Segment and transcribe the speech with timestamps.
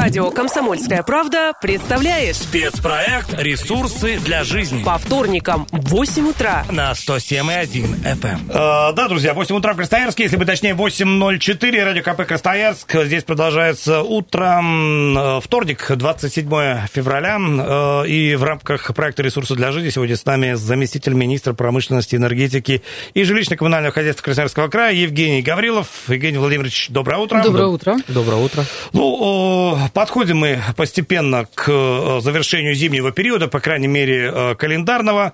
[0.00, 6.64] Радио «Комсомольская правда» представляет Спецпроект «Ресурсы для жизни» по вторникам в 8 утра.
[6.70, 8.48] на 107,1 FM.
[8.48, 12.96] Э, да, друзья, 8 утра в Красноярске, если бы точнее 8.04, радио КП Красноярск.
[13.04, 17.36] Здесь продолжается утром, э, вторник, 27 февраля.
[17.38, 22.82] Э, и в рамках проекта «Ресурсы для жизни» сегодня с нами заместитель министра промышленности, энергетики
[23.12, 25.88] и жилищно-коммунального хозяйства Красноярского края Евгений Гаврилов.
[26.08, 27.42] Евгений Владимирович, доброе утро.
[27.42, 27.98] Доброе утро.
[28.08, 28.64] Доброе утро.
[28.94, 35.32] Ну, подходим мы постепенно к э, завершению зимнего периода, по крайней мере, э, календарного.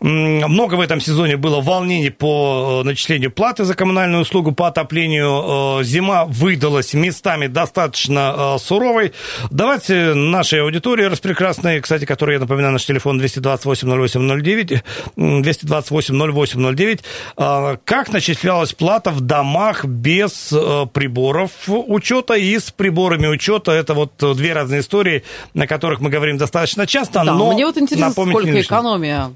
[0.00, 5.82] Много в этом сезоне было волнений по э, начислению платы за коммунальную услугу по отоплению.
[5.84, 9.12] Зима выдалась местами достаточно суровой.
[9.50, 14.82] Давайте нашей аудитории распрекрасной, кстати, которой я напоминаю, наш телефон 228-08-09,
[15.16, 17.04] м, 228-08-09,
[17.36, 20.52] э, как начислялась плата в домах без
[20.92, 23.72] приборов учета и с приборами учета.
[23.72, 25.22] Это вот э, две разные истории,
[25.54, 29.32] на которых мы говорим достаточно часто, Да, но мне вот интересно, сколько экономия,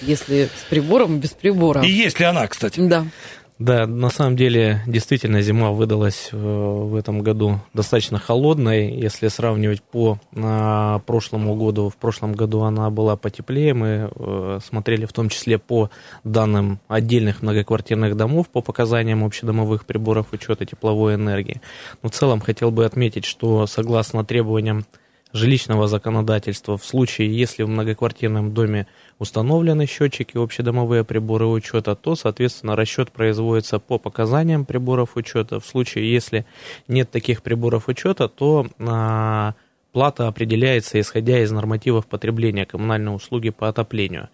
[0.00, 1.82] если с прибором, без прибора.
[1.82, 2.80] И есть ли она, кстати?
[2.80, 3.06] Да.
[3.60, 8.90] Да, на самом деле, действительно, зима выдалась э, в этом году достаточно холодной.
[8.90, 13.74] Если сравнивать по а, прошлому году, в прошлом году она была потеплее.
[13.74, 15.90] Мы э, смотрели в том числе по
[16.24, 21.60] данным отдельных многоквартирных домов, по показаниям общедомовых приборов учета тепловой энергии.
[22.02, 24.86] Но в целом хотел бы отметить, что согласно требованиям
[25.32, 28.86] жилищного законодательства в случае, если в многоквартирном доме
[29.18, 35.60] установлены счетчики, общедомовые приборы учета, то, соответственно, расчет производится по показаниям приборов учета.
[35.60, 36.46] В случае, если
[36.88, 39.54] нет таких приборов учета, то а,
[39.92, 44.28] плата определяется, исходя из нормативов потребления коммунальной услуги по отоплению.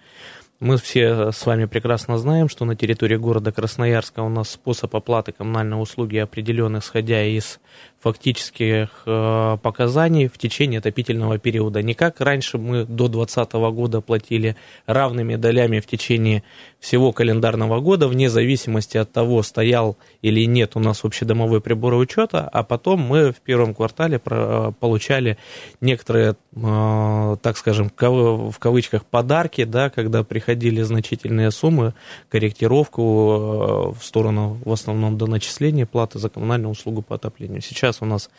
[0.59, 5.33] Мы все с вами прекрасно знаем, что на территории города Красноярска у нас способ оплаты
[5.33, 7.61] коммунальной услуги определен, исходя из
[8.07, 11.83] фактических э, показаний в течение отопительного периода.
[11.83, 14.55] Не как раньше мы до 2020 года платили
[14.87, 16.45] равными долями в течение
[16.79, 22.49] всего календарного года, вне зависимости от того, стоял или нет у нас общедомовой прибор учета,
[22.49, 25.37] а потом мы в первом квартале про- получали
[25.81, 31.93] некоторые, э, так скажем, в кавычках подарки, да, когда приходили значительные суммы,
[32.29, 37.63] корректировку э, в сторону в основном до начисления платы за коммунальную услугу по отоплению.
[37.63, 38.31] Сейчас у нас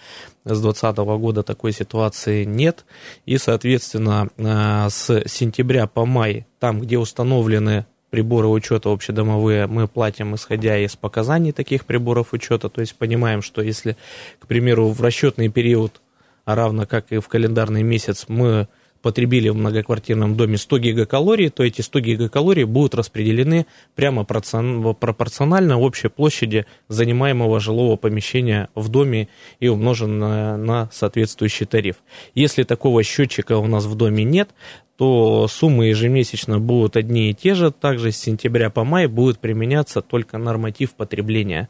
[0.45, 2.85] с 2020 года такой ситуации нет,
[3.25, 10.35] и, соответственно, э, с сентября по май, там, где установлены приборы учета общедомовые мы платим
[10.35, 13.97] исходя из показаний таких приборов учета, то есть понимаем, что если,
[14.40, 16.01] к примеру, в расчетный период,
[16.45, 18.68] а равно как и в календарный месяц, мы
[19.01, 23.65] потребили в многоквартирном доме 100 гигакалорий, то эти 100 гигакалорий будут распределены
[23.95, 31.97] прямо пропорционально общей площади занимаемого жилого помещения в доме и умножено на соответствующий тариф.
[32.35, 34.49] Если такого счетчика у нас в доме нет,
[34.97, 37.71] то суммы ежемесячно будут одни и те же.
[37.71, 41.69] Также с сентября по май будет применяться только норматив потребления.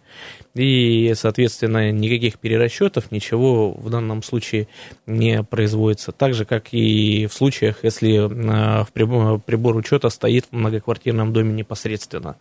[0.55, 4.69] И, соответственно, никаких перерасчетов, ничего в данном случае
[5.05, 6.13] не производится.
[6.13, 11.53] Так же, как и в случаях, если в прибор, прибор учета стоит в многоквартирном доме
[11.53, 12.37] непосредственно.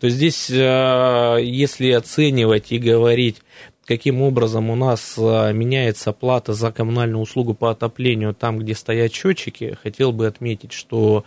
[0.00, 3.42] То есть здесь, э, если оценивать и говорить
[3.86, 9.12] каким образом у нас а, меняется плата за коммунальную услугу по отоплению там, где стоят
[9.12, 11.24] счетчики, хотел бы отметить, что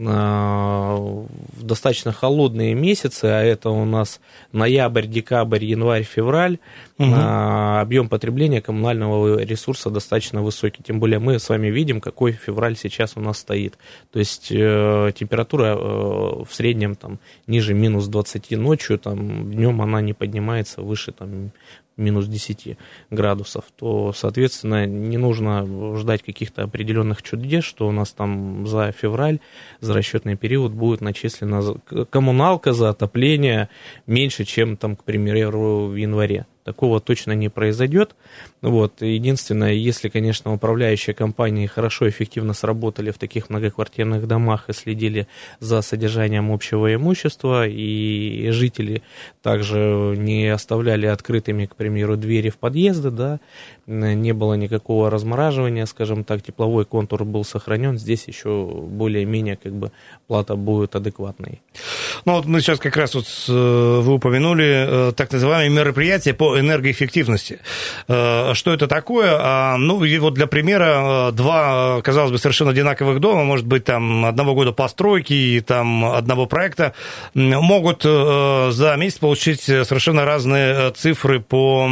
[0.00, 4.20] а, в достаточно холодные месяцы, а это у нас
[4.52, 6.58] ноябрь, декабрь, январь, февраль,
[7.00, 10.84] а, объем потребления коммунального ресурса достаточно высокий.
[10.84, 13.76] Тем более мы с вами видим, какой февраль сейчас у нас стоит.
[14.12, 20.00] То есть э, температура э, в среднем там ниже минус 20 ночью, там днем она
[20.00, 21.50] не поднимается выше там
[21.98, 22.78] минус 10
[23.10, 29.40] градусов, то, соответственно, не нужно ждать каких-то определенных чудес, что у нас там за февраль,
[29.80, 31.62] за расчетный период будет начислена
[32.10, 33.68] коммуналка за отопление
[34.06, 36.46] меньше, чем там, к примеру, в январе.
[36.68, 38.14] Такого точно не произойдет.
[38.60, 39.00] Вот.
[39.00, 45.28] Единственное, если, конечно, управляющие компании хорошо, эффективно сработали в таких многоквартирных домах и следили
[45.60, 49.02] за содержанием общего имущества, и жители
[49.42, 53.40] также не оставляли открытыми, к примеру, двери в подъезды, да,
[53.88, 59.92] не было никакого размораживания, скажем так, тепловой контур был сохранен, здесь еще более-менее как бы
[60.26, 61.62] плата будет адекватной.
[62.26, 66.58] Ну, вот мы сейчас как раз вот э, вы упомянули э, так называемые мероприятия по
[66.60, 67.60] энергоэффективности.
[68.06, 69.38] Что это такое?
[69.40, 74.26] А, ну, и вот для примера, два, казалось бы, совершенно одинаковых дома, может быть, там
[74.26, 76.92] одного года постройки и там одного проекта,
[77.34, 81.88] могут за месяц получить совершенно разные цифры по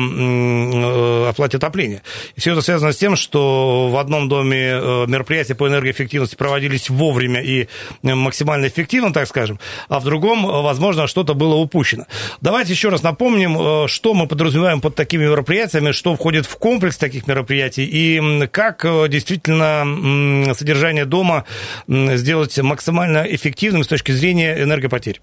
[1.28, 1.85] оплате отопления.
[1.94, 7.42] И все это связано с тем, что в одном доме мероприятия по энергоэффективности проводились вовремя
[7.42, 7.68] и
[8.02, 12.06] максимально эффективно, так скажем, а в другом, возможно, что-то было упущено.
[12.40, 16.96] Давайте еще раз напомним, э, что мы подразумеваем под такими мероприятиями, что входит в комплекс
[16.96, 21.44] таких мероприятий и как э, действительно содержание дома
[21.88, 25.20] сделать максимально эффективным с точки зрения энергопотерь.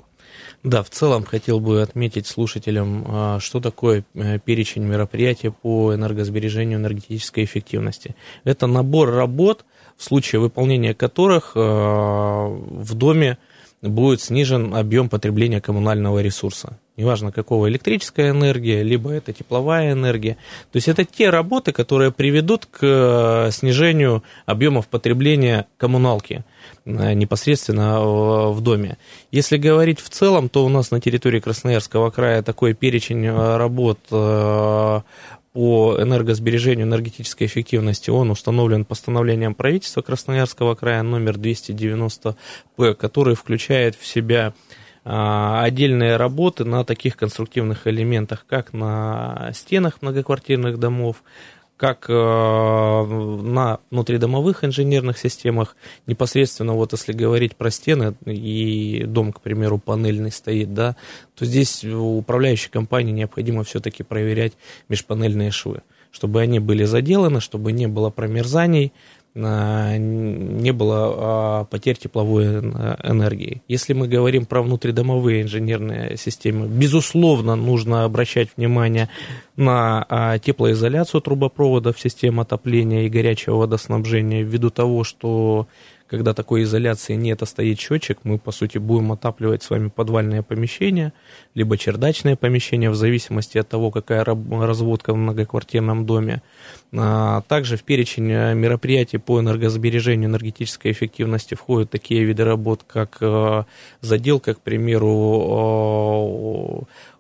[0.63, 6.80] Да, в целом хотел бы отметить слушателям, а, что такое э, перечень мероприятий по энергосбережению
[6.80, 8.15] энергетической эффективности.
[8.45, 9.65] Это набор работ,
[9.98, 13.38] в случае выполнения которых в доме
[13.90, 16.78] будет снижен объем потребления коммунального ресурса.
[16.96, 20.38] Неважно, какого электрическая энергия, либо это тепловая энергия.
[20.72, 26.44] То есть это те работы, которые приведут к э, снижению объемов потребления коммуналки
[26.86, 28.00] э, непосредственно
[28.52, 28.98] в доме.
[29.32, 34.00] Если говорить в целом, то у нас на территории Красноярского края такой перечень э, работ
[35.54, 44.06] по энергосбережению энергетической эффективности, он установлен постановлением правительства Красноярского края номер 290-П, который включает в
[44.06, 44.54] себя
[45.06, 51.24] а, отдельные работы на таких конструктивных элементах, как на стенах многоквартирных домов,
[51.78, 55.75] как э, на внутридомовых инженерных системах,
[56.06, 60.96] непосредственно вот если говорить про стены, и дом, к примеру, панельный стоит, да,
[61.36, 64.54] то здесь управляющей компании необходимо все-таки проверять
[64.88, 65.81] межпанельные швы,
[66.12, 68.94] чтобы они были заделаны, чтобы не было промерзаний,
[69.36, 73.64] не было а, потерь тепловой энергии.
[73.68, 79.10] Если мы говорим про внутридомовые инженерные системы, безусловно, нужно обращать внимание
[79.56, 85.68] на а, теплоизоляцию трубопроводов систем отопления и горячего водоснабжения ввиду того, что
[86.13, 90.44] когда такой изоляции нет, а стоит счетчик, мы, по сути, будем отапливать с вами подвальное
[90.44, 91.12] помещение,
[91.56, 96.44] либо чердачное помещение, в зависимости от того, какая разводка в многоквартирном доме.
[96.95, 103.18] А, также в перечень э, мероприятий по энергосбережению энергетической эффективности входят такие виды работ, как
[103.19, 103.63] э,
[104.01, 105.10] заделка, к примеру,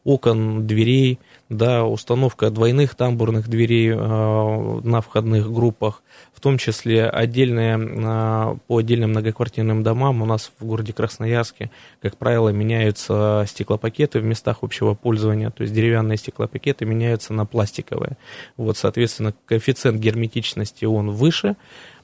[0.03, 1.17] окон, дверей,
[1.53, 6.03] да, установка двойных тамбурных дверей э, на входных группах,
[6.33, 10.21] в том числе отдельные, э, по отдельным многоквартирным домам.
[10.21, 11.71] У нас в городе Красноярске,
[12.01, 18.17] как правило, меняются стеклопакеты в местах общего пользования, то есть деревянные стеклопакеты меняются на пластиковые.
[18.57, 21.55] Вот, соответственно, коэффициент герметичности он выше,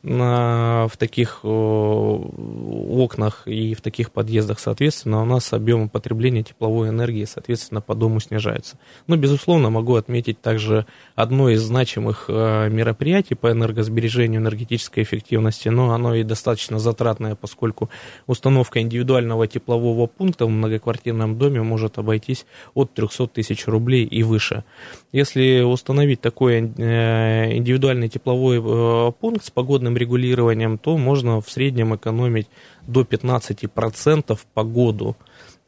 [0.02, 7.82] в таких окнах и в таких подъездах, соответственно, у нас объемы потребления тепловой энергии, соответственно,
[7.82, 8.78] по дому снижаются.
[9.08, 10.86] Но, безусловно, могу отметить также
[11.16, 17.90] одно из значимых э, мероприятий по энергосбережению энергетической эффективности, но оно и достаточно затратное, поскольку
[18.28, 24.64] установка индивидуального теплового пункта в многоквартирном доме может обойтись от 300 тысяч рублей и выше.
[25.12, 31.50] Если установить такой э, индивидуальный тепловой э, пункт с погодным погодным регулированием, то можно в
[31.50, 32.48] среднем экономить
[32.88, 35.16] до 15% по году.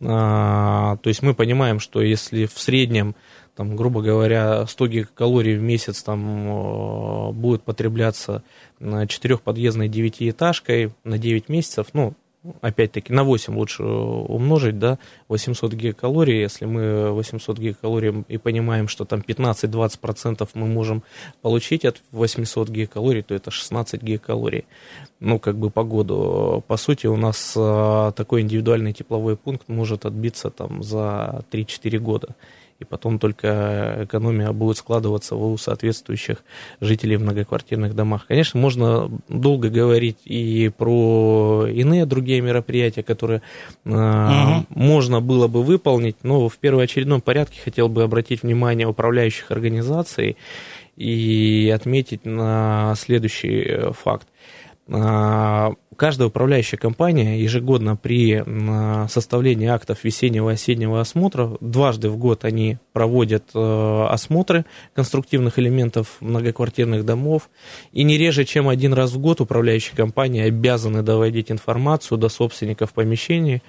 [0.04, 3.16] А, то есть мы понимаем, что если в среднем
[3.56, 8.44] там, грубо говоря, 100 гигакалорий в месяц там э, будет потребляться
[8.80, 12.14] четырехподъездной девятиэтажкой на 9 месяцев, ну,
[12.62, 19.06] опять-таки, на 8 лучше умножить, да, 800 гигакалорий, если мы 800 гигакалорий и понимаем, что
[19.06, 21.04] там 15-20% мы можем
[21.42, 24.66] получить от 800 гигакалорий, то это 16 гигакалорий,
[25.20, 26.64] ну, как бы по году.
[26.68, 32.36] По сути, у нас а, такой индивидуальный тепловой пункт может отбиться там за 3-4 года
[32.82, 36.44] и потом только экономия будет складываться у соответствующих
[36.82, 38.26] жителей в многоквартирных домах.
[38.28, 43.44] Конечно, можно долго говорить и про иные другие мероприятия, которые
[43.86, 44.66] угу.
[44.70, 50.38] можно было бы выполнить, но в первоочередном порядке хотел бы обратить внимание управляющих организаций
[50.98, 54.28] и отметить на следующий э, факт.
[54.94, 58.44] А, каждая управляющая компания ежегодно при
[59.08, 66.18] составлении актов весеннего и осеннего осмотра, дважды в год они проводят э, осмотры конструктивных элементов
[66.20, 67.50] многоквартирных домов,
[67.92, 72.94] и не реже, чем один раз в год управляющие компании обязаны доводить информацию до собственников
[72.94, 73.62] помещений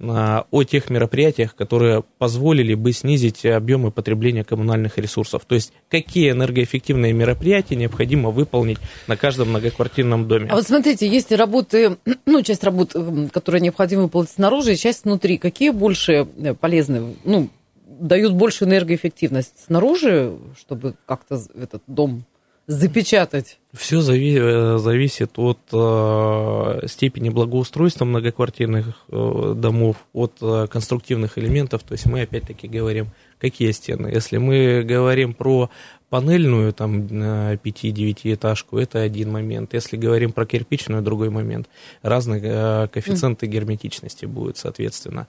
[0.00, 5.42] а, о тех мероприятиях, которые позволили бы снизить объемы потребления коммунальных ресурсов.
[5.46, 10.48] То есть, какие энергоэффективные мероприятия необходимо выполнить на каждом многоквартирном доме.
[10.50, 11.96] А вот смотрите, есть работы,
[12.26, 12.94] ну, часть работ,
[13.32, 15.38] которые необходимо выполнить снаружи, часть внутри.
[15.38, 17.48] Какие больше э, полезны, ну,
[17.86, 22.24] дают больше энергоэффективность снаружи, чтобы как-то этот дом
[22.66, 23.58] запечатать?
[23.72, 31.82] Все зави- э, зависит от э, степени благоустройства многоквартирных э, домов, от э, конструктивных элементов.
[31.82, 33.08] То есть мы опять-таки говорим,
[33.40, 34.08] какие стены.
[34.08, 35.70] Если мы говорим про
[36.10, 39.74] панельную, там, 5-9 этажку, это один момент.
[39.74, 41.68] Если говорим про кирпичную, другой момент.
[42.02, 45.26] Разные э, коэффициенты герметичности будут, соответственно.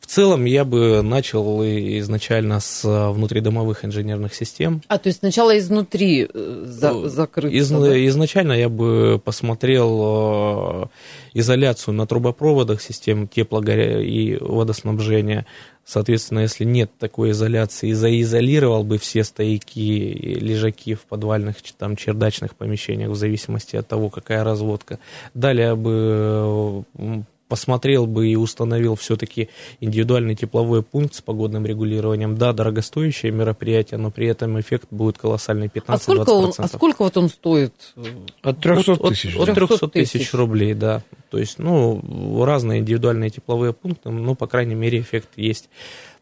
[0.00, 4.82] В целом я бы начал изначально с э, внутридомовых инженерных систем.
[4.88, 7.56] А, то есть сначала изнутри э, за, закрыться?
[7.56, 8.06] Из, да?
[8.08, 10.86] Изначально я бы посмотрел э,
[11.34, 15.46] изоляцию на трубопроводах систем тепло и водоснабжения.
[15.84, 23.10] Соответственно, если нет такой изоляции, заизолировал бы все стояки, лежаки в подвальных, там, чердачных помещениях,
[23.10, 24.98] в зависимости от того, какая разводка.
[25.34, 26.84] Далее бы
[27.50, 29.48] посмотрел бы и установил все-таки
[29.80, 32.38] индивидуальный тепловой пункт с погодным регулированием.
[32.38, 35.82] Да, дорогостоящее мероприятие, но при этом эффект будет колоссальный 15-20%.
[35.88, 37.74] А сколько, он, а сколько вот он стоит?
[38.42, 39.36] От 300 тысяч.
[39.36, 41.02] От, от 300 тысяч рублей, да.
[41.30, 45.68] То есть, ну, разные индивидуальные тепловые пункты, но, по крайней мере, эффект есть.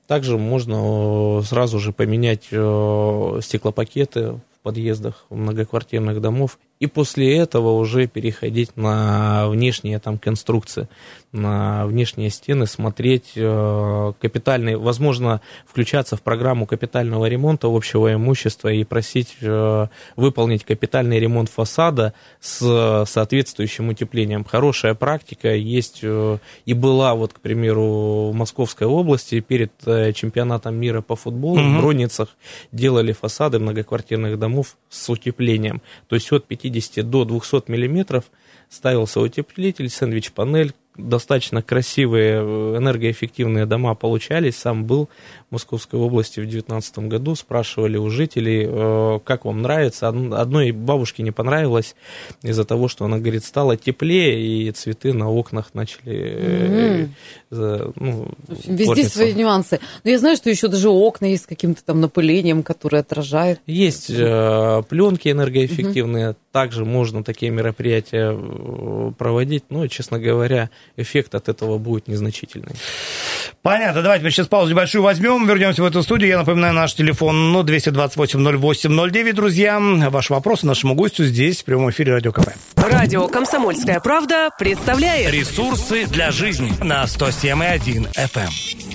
[0.06, 8.06] Также можно сразу же поменять э, стеклопакеты в подъездах многоквартирных домов и после этого уже
[8.06, 10.88] переходить на внешние там конструкции,
[11.32, 18.84] на внешние стены, смотреть э, капитальный, возможно, включаться в программу капитального ремонта общего имущества и
[18.84, 24.44] просить э, выполнить капитальный ремонт фасада с соответствующим утеплением.
[24.44, 30.76] Хорошая практика есть э, и была, вот, к примеру, в Московской области перед э, чемпионатом
[30.76, 31.68] мира по футболу угу.
[31.68, 32.28] в Бронницах
[32.70, 35.82] делали фасады многоквартирных домов с утеплением.
[36.08, 38.24] То есть от 50 50 до 200 миллиметров
[38.68, 44.56] ставился утеплитель, сэндвич-панель, достаточно красивые э, энергоэффективные дома получались.
[44.56, 45.08] Сам был
[45.50, 50.08] Московской области в 2019 году, спрашивали у жителей, э, как вам нравится.
[50.08, 51.94] Одной бабушке не понравилось
[52.42, 57.08] из-за того, что она говорит, стало теплее, и цветы на окнах начали
[57.50, 57.92] mm-hmm.
[57.96, 59.10] ну, Везде портиться.
[59.10, 59.80] свои нюансы.
[60.04, 63.60] Но я знаю, что еще даже окна есть с каким-то там напылением, которое отражает.
[63.66, 66.36] Есть э, пленки энергоэффективные, mm-hmm.
[66.52, 68.38] также можно такие мероприятия
[69.16, 72.74] проводить, но, честно говоря, эффект от этого будет незначительный.
[73.68, 76.30] Понятно, давайте мы сейчас паузу небольшую возьмем, вернемся в эту студию.
[76.30, 79.78] Я напоминаю, наш телефон ну, 228-08-09, друзья.
[80.08, 82.48] Ваши вопросы нашему гостю здесь, в прямом эфире Радио КП.
[82.76, 88.87] Радио «Комсомольская правда» представляет Ресурсы для жизни на 107,1 FM.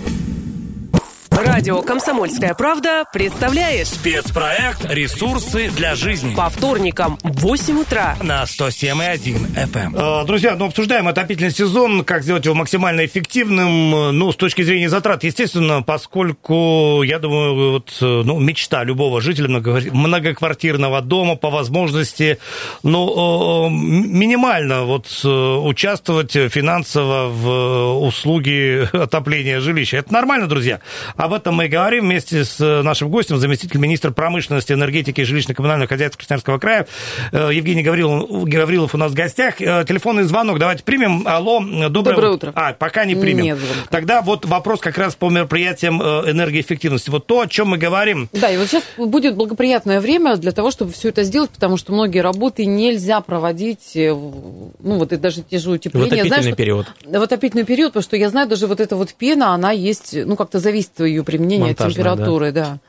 [1.45, 9.53] Радио «Комсомольская правда» представляет спецпроект «Ресурсы для жизни» по вторникам в 8 утра на 107,1
[9.53, 10.21] FM.
[10.21, 14.87] Э, друзья, ну, обсуждаем отопительный сезон, как сделать его максимально эффективным, ну, с точки зрения
[14.87, 22.37] затрат, естественно, поскольку, я думаю, вот, ну, мечта любого жителя многоквартирного дома по возможности,
[22.83, 29.97] ну, минимально вот участвовать финансово в услуги отопления жилища.
[29.97, 30.79] Это нормально, друзья?
[31.17, 35.23] Об этом мы и говорим вместе с э, нашим гостем, заместитель министра промышленности, энергетики и
[35.23, 36.87] жилищно-коммунального хозяйства Красноярского края
[37.31, 39.61] э, Евгений Гаврилов, Гаврилов у нас в гостях.
[39.61, 41.23] Э, телефонный звонок давайте примем.
[41.27, 41.59] Алло,
[41.89, 42.51] доброе, доброе утро.
[42.55, 43.43] А, пока не примем.
[43.43, 43.87] Нет звонка.
[43.89, 47.09] Тогда вот вопрос как раз по мероприятиям энергоэффективности.
[47.09, 48.29] Вот то, о чем мы говорим.
[48.33, 51.93] Да, и вот сейчас будет благоприятное время для того, чтобы все это сделать, потому что
[51.93, 56.09] многие работы нельзя проводить, ну вот и даже те же утепления.
[56.09, 56.87] В отопительный знаю, период.
[57.05, 60.35] В отопительный период, потому что я знаю, даже вот эта вот пена, она есть, ну
[60.35, 62.63] как-то зависит ее применение Монтажная, температуры, да.
[62.65, 62.79] да.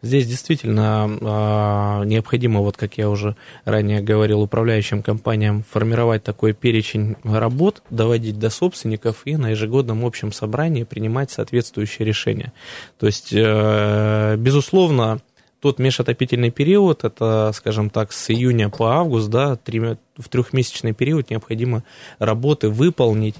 [0.00, 7.16] Здесь действительно э, необходимо, вот как я уже ранее говорил, управляющим компаниям формировать такой перечень
[7.24, 12.52] работ, доводить до собственников и на ежегодном общем собрании принимать соответствующие решения.
[13.00, 15.18] То есть, э, безусловно,
[15.60, 21.30] тот межотопительный период, это, скажем так, с июня по август, да, три, в трехмесячный период
[21.30, 21.82] необходимо
[22.20, 23.34] работы выполнить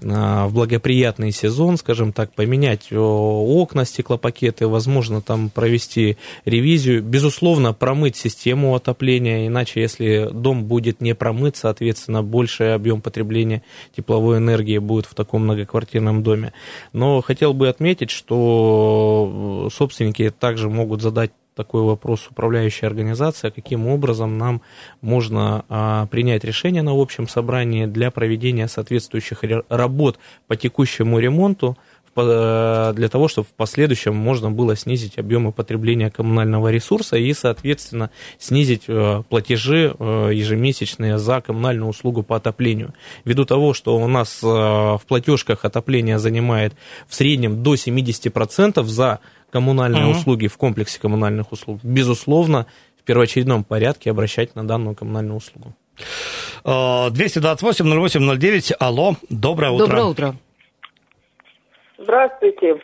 [0.00, 8.74] в благоприятный сезон, скажем так, поменять окна, стеклопакеты, возможно, там провести ревизию, безусловно, промыть систему
[8.74, 13.62] отопления, иначе, если дом будет не промыт, соответственно, больший объем потребления
[13.96, 16.52] тепловой энергии будет в таком многоквартирном доме.
[16.92, 24.38] Но хотел бы отметить, что собственники также могут задать такой вопрос управляющей организации, каким образом
[24.38, 24.62] нам
[25.00, 31.76] можно а, принять решение на общем собрании для проведения соответствующих работ по текущему ремонту
[32.16, 38.84] для того, чтобы в последующем можно было снизить объемы потребления коммунального ресурса и, соответственно, снизить
[39.28, 42.94] платежи ежемесячные за коммунальную услугу по отоплению.
[43.24, 46.74] Ввиду того, что у нас в платежках отопление занимает
[47.08, 49.18] в среднем до 70% за
[49.54, 50.10] коммунальные угу.
[50.10, 52.66] услуги в комплексе коммунальных услуг, безусловно,
[53.00, 55.74] в первоочередном порядке обращать на данную коммунальную услугу.
[56.64, 59.86] 228-08-09, э, алло, доброе утро.
[59.86, 60.34] Доброе утро.
[61.98, 62.82] Здравствуйте.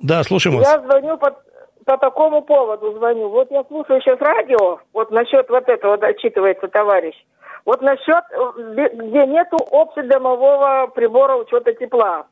[0.00, 0.66] Да, слушаем вас.
[0.66, 1.36] Я звоню по,
[1.84, 3.28] по такому поводу, звоню.
[3.28, 7.14] Вот я слушаю сейчас радио, вот насчет вот этого отчитывается товарищ.
[7.64, 8.24] Вот насчет,
[8.66, 12.26] где нету общедомового прибора учета тепла.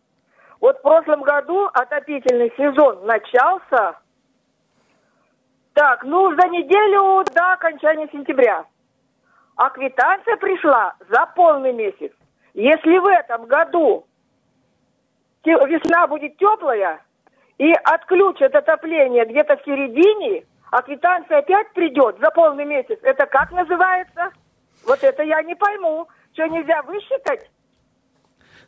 [0.61, 3.99] Вот в прошлом году отопительный сезон начался,
[5.73, 8.65] так, ну, за неделю до окончания сентября.
[9.57, 12.13] А квитанция пришла за полный месяц.
[12.55, 14.07] Если в этом году
[15.45, 17.01] весна будет теплая
[17.59, 23.51] и отключат отопление где-то в середине, а квитанция опять придет за полный месяц, это как
[23.53, 24.31] называется?
[24.87, 26.09] Вот это я не пойму.
[26.33, 27.49] Что, нельзя высчитать?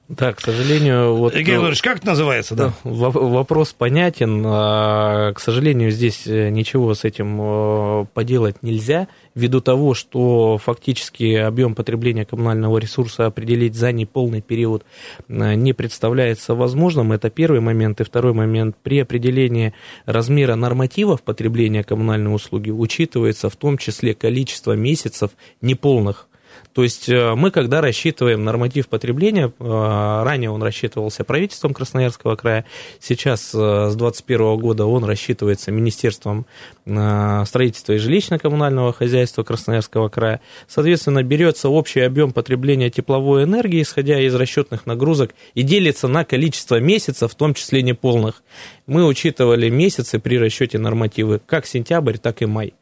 [0.09, 1.17] Да, к сожалению...
[1.17, 2.55] Вот, Евгений Владимирович, как это называется?
[2.55, 2.73] Да?
[2.85, 4.45] Вопрос понятен.
[4.47, 11.35] А, к сожалению, здесь э, ничего с этим э, поделать нельзя, ввиду того, что фактически
[11.35, 14.85] объем потребления коммунального ресурса определить за неполный период
[15.29, 17.11] э, не представляется возможным.
[17.11, 18.01] Это первый момент.
[18.01, 18.77] И второй момент.
[18.85, 26.29] При определении размера нормативов потребления коммунальной услуги учитывается в том числе количество месяцев неполных
[26.77, 32.67] то есть э, мы, когда рассчитываем норматив потребления, э, ранее он рассчитывался правительством Красноярского края,
[33.01, 36.45] сейчас э, с 2021 года он рассчитывается Министерством
[36.85, 40.43] строительства и жилищно-коммунального хозяйства Красноярского края.
[40.69, 46.79] Соответственно, берется общий объем потребления тепловой энергии, исходя из расчетных нагрузок, и делится на количество
[46.79, 48.43] месяцев, в том числе неполных.
[48.87, 52.75] Мы учитывали месяцы при расчете нормативы, как сентябрь, так и май.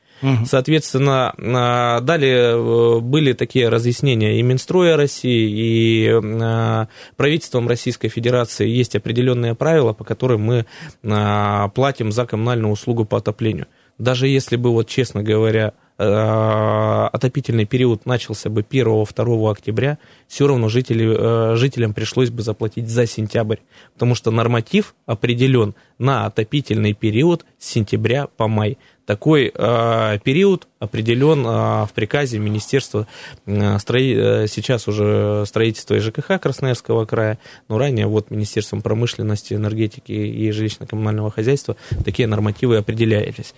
[0.46, 8.66] Соответственно, а, далее э, были такие разъяснения и Минстроя России, и а, правительством Российской Федерации
[8.68, 10.66] есть определенные правила, по которым мы
[11.02, 13.66] а, платим за коммунальную услугу по отоплению.
[13.98, 21.06] Даже если бы, вот честно говоря, отопительный период начался бы 1-2 октября, все равно жители,
[21.16, 23.58] э, жителям пришлось бы заплатить за сентябрь,
[23.92, 28.76] потому что норматив определен на отопительный период с сентября по май.
[29.06, 33.06] Такой э, период определен э, в приказе Министерства
[33.44, 34.46] э, строи...
[34.46, 37.38] сейчас уже строительства и ЖКХ Красноярского края,
[37.68, 43.54] но ранее вот Министерством промышленности, энергетики и жилищно-коммунального хозяйства такие нормативы определялись.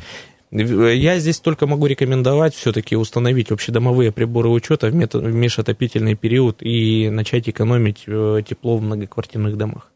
[0.51, 7.49] Я здесь только могу рекомендовать все-таки установить общедомовые приборы учета в межотопительный период и начать
[7.49, 9.91] экономить тепло в многоквартирных домах.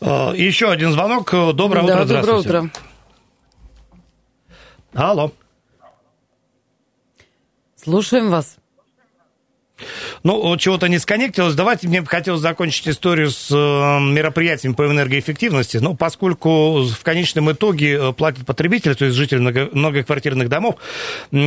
[0.00, 1.30] Еще один звонок.
[1.54, 2.20] Доброе да, утро.
[2.20, 2.70] Доброе утро.
[4.94, 5.32] Алло.
[7.76, 8.56] Слушаем вас.
[10.22, 11.54] Ну, чего-то не сконнектилось.
[11.54, 15.78] Давайте мне хотелось закончить историю с э, мероприятиями по энергоэффективности.
[15.78, 20.76] Ну, поскольку в конечном итоге э, платит потребитель, то есть много, многоквартирных домов,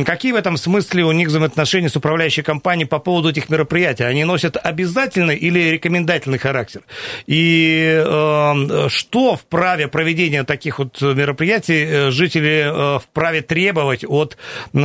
[0.04, 4.04] какие в этом смысле у них взаимоотношения с управляющей компанией по поводу этих мероприятий?
[4.04, 6.82] Они носят обязательный или рекомендательный характер?
[7.26, 14.36] И э, что в праве проведения таких вот мероприятий э, жители вправе требовать от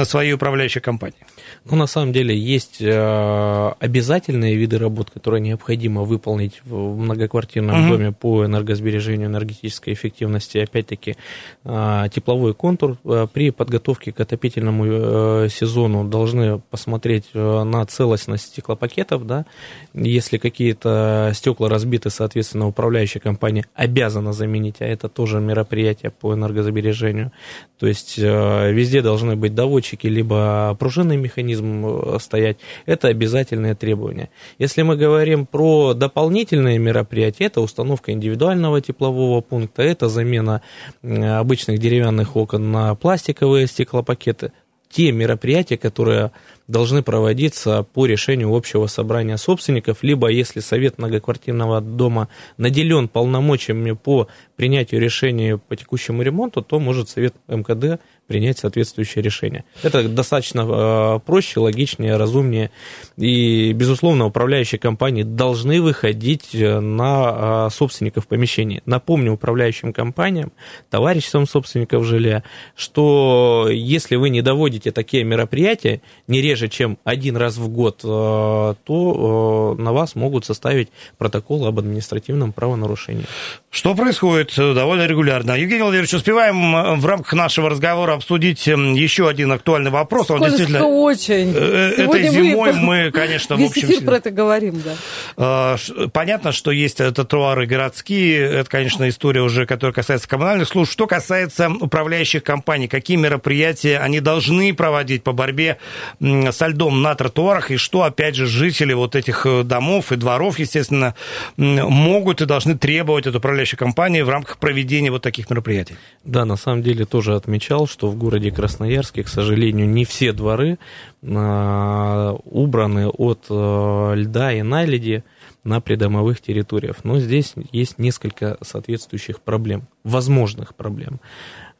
[0.04, 1.17] своей управляющей компании?
[1.65, 7.89] Ну, на самом деле, есть э, обязательные виды работ, которые необходимо выполнить в многоквартирном угу.
[7.89, 10.57] доме по энергосбережению, энергетической эффективности.
[10.57, 11.15] Опять-таки,
[11.63, 12.97] э, тепловой контур.
[13.05, 19.25] Э, при подготовке к отопительному сезону должны посмотреть на целостность стеклопакетов.
[19.27, 19.45] Да?
[19.93, 27.31] Если какие-то стекла разбиты, соответственно, управляющая компания обязана заменить, а это тоже мероприятие по энергосбережению.
[27.77, 34.30] То есть, везде должны быть доводчики, либо пружинный механизм, механизм э, стоять, это обязательное требование.
[34.58, 40.62] Если мы говорим про дополнительные мероприятия, это установка индивидуального теплового пункта, это замена
[41.02, 44.52] обычных деревянных окон на пластиковые стеклопакеты,
[44.89, 46.32] те мероприятия, которые
[46.69, 54.27] должны проводиться по решению общего собрания собственников, либо если совет многоквартирного дома наделен полномочиями по
[54.55, 59.63] принятию решения по текущему ремонту, то может совет МКД принять соответствующее решение.
[59.82, 62.69] Это достаточно э, проще, логичнее, разумнее.
[63.17, 68.84] И, безусловно, управляющие компании должны выходить э, на э, собственников помещений.
[68.86, 70.51] Напомню управляющим компаниям,
[70.91, 72.43] товариществам собственников жилья,
[72.75, 79.75] что если вы не доводите такие мероприятия не реже, чем один раз в год, то
[79.77, 83.25] на вас могут составить протокол об административном правонарушении.
[83.71, 85.51] Что происходит довольно регулярно?
[85.51, 90.25] Евгений Владимирович, успеваем в рамках нашего разговора обсудить эм, еще один актуальный вопрос.
[90.25, 90.86] Сколько, Он действительно...
[90.86, 91.53] очень.
[91.55, 93.88] Э, э, этой зимой мы, мы конечно, в общем...
[93.88, 94.95] эфир про это говорим, да.
[95.38, 95.75] А,
[96.12, 98.41] понятно, что есть тротуары городские.
[98.41, 100.91] Это, конечно, история уже, которая касается коммунальных служб.
[100.91, 105.77] Что касается управляющих компаний, какие мероприятия они должны проводить по борьбе
[106.19, 110.58] со льдом на тротуарах, и что, опять же, жители вот этих э, домов и дворов,
[110.58, 111.13] естественно,
[111.55, 115.95] могут и должны требовать от управляющей компании в рамках проведения вот таких мероприятий?
[116.23, 120.77] Да, на самом деле тоже отмечал, что в городе Красноярске, к сожалению, не все дворы
[121.23, 125.23] а, убраны от а, льда и наледи
[125.69, 127.03] на придомовых территориях.
[127.03, 131.19] Но здесь есть несколько соответствующих проблем, возможных проблем.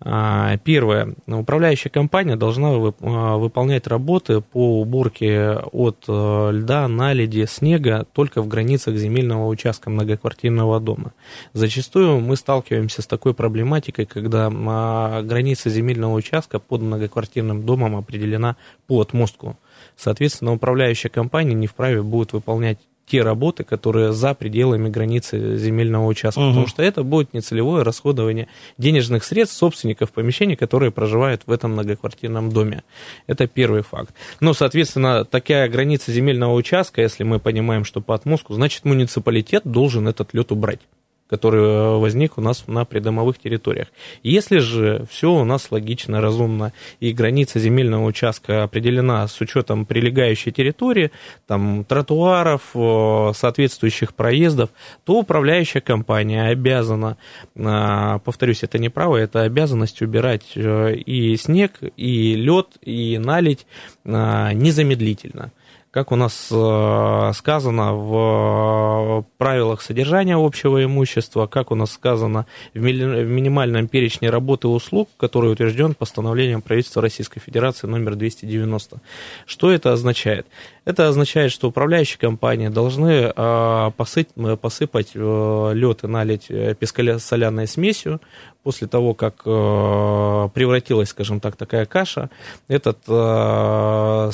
[0.02, 1.15] А, первое.
[1.28, 8.47] Управляющая компания должна а, выполнять работы по уборке от э, льда, наледи, снега только в
[8.47, 11.12] границах земельного участка многоквартирного дома.
[11.54, 18.56] Зачастую мы сталкиваемся с такой проблематикой, когда а, граница земельного участка под многоквартирным домом определена
[18.88, 19.58] по отмостку.
[19.97, 22.78] Соответственно, управляющая компания не вправе будет выполнять
[23.10, 26.50] те работы, которые за пределами границы земельного участка, угу.
[26.50, 32.52] потому что это будет нецелевое расходование денежных средств собственников помещений, которые проживают в этом многоквартирном
[32.52, 32.84] доме.
[33.28, 34.13] Это первый факт.
[34.39, 40.08] Но, соответственно, такая граница земельного участка, если мы понимаем, что по отмостку, значит, муниципалитет должен
[40.08, 40.80] этот лед убрать
[41.29, 43.87] который э, возник у нас на придомовых территориях.
[44.23, 50.51] Если же все у нас логично, разумно, и граница земельного участка определена с учетом прилегающей
[50.51, 51.11] территории,
[51.47, 54.71] там, тротуаров, э, соответствующих проездов,
[55.05, 57.17] то управляющая компания обязана,
[57.55, 63.67] э, повторюсь, это не право, это обязанность убирать и снег, и лед, и налить
[64.03, 65.51] незамедлительно
[65.91, 72.80] как у нас э, сказано в правилах содержания общего имущества, как у нас сказано в
[72.80, 78.97] минимальном перечне работы и услуг, который утвержден постановлением правительства Российской Федерации номер 290.
[79.47, 80.45] Что это означает?
[80.86, 88.21] Это означает, что управляющие компании должны э, посыпать э, лед и налить песколяной смесью
[88.62, 92.30] после того, как превратилась, скажем так, такая каша.
[92.67, 92.99] Этот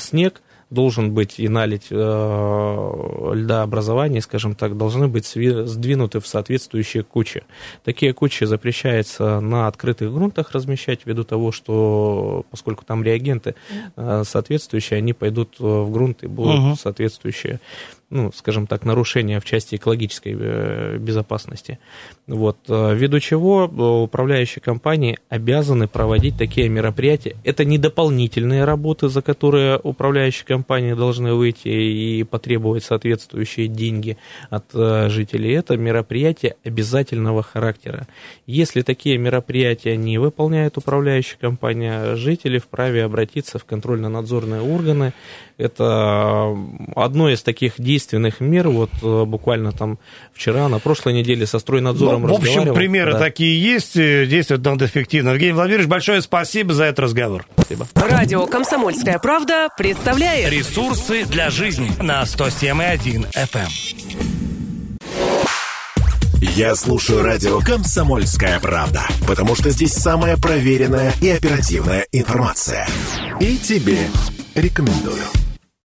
[0.01, 7.43] снег должен быть и налить э, льдообразования, скажем так, должны быть сдвинуты в соответствующие кучи.
[7.83, 13.55] Такие кучи запрещается на открытых грунтах размещать ввиду того, что поскольку там реагенты
[13.95, 16.75] э, соответствующие, они пойдут в грунт и будут угу.
[16.75, 17.59] соответствующие
[18.09, 21.79] ну, скажем так, нарушения в части экологической э, безопасности.
[22.27, 22.57] Вот.
[22.67, 27.35] Э, ввиду чего э, управляющие компании обязаны проводить такие мероприятия.
[27.43, 34.17] Это не дополнительные работы, за которые управляющие компании должны выйти и потребовать соответствующие деньги
[34.49, 35.53] от жителей.
[35.53, 38.07] Это мероприятия обязательного характера.
[38.45, 45.13] Если такие мероприятия не выполняет управляющая компания, жители вправе обратиться в контрольно-надзорные органы.
[45.57, 46.55] Это
[46.95, 48.67] одно из таких действий, действенных мер.
[48.67, 49.97] Вот э, буквально там
[50.33, 53.19] вчера, на прошлой неделе со стройнадзором ну, В общем, примеры да.
[53.19, 55.29] такие есть, э, действуют надо эффективно.
[55.29, 57.45] Евгений Владимирович, большое спасибо за этот разговор.
[57.53, 57.87] Спасибо.
[57.95, 63.59] Радио «Комсомольская правда» представляет Ресурсы для жизни на 107,1 FM.
[63.59, 63.69] Эм.
[66.41, 72.87] Я слушаю радио «Комсомольская правда», потому что здесь самая проверенная и оперативная информация.
[73.39, 73.99] И тебе
[74.53, 75.23] рекомендую.